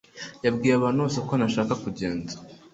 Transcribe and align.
yabwiye 0.45 0.73
abantu 0.75 0.99
bose 1.05 1.19
ko 1.27 1.33
ntashaka 1.35 1.73
kugenda. 1.83 2.31